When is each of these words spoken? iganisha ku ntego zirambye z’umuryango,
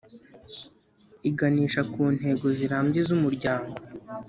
iganisha 1.29 1.81
ku 1.91 2.01
ntego 2.17 2.45
zirambye 2.57 3.01
z’umuryango, 3.07 3.75